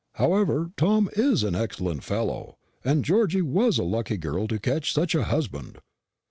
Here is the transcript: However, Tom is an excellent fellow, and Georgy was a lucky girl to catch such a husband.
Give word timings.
However, 0.15 0.71
Tom 0.77 1.11
is 1.15 1.43
an 1.43 1.53
excellent 1.53 2.03
fellow, 2.03 2.57
and 2.83 3.05
Georgy 3.05 3.43
was 3.43 3.77
a 3.77 3.83
lucky 3.83 4.17
girl 4.17 4.47
to 4.47 4.57
catch 4.57 4.91
such 4.91 5.13
a 5.13 5.25
husband. 5.25 5.77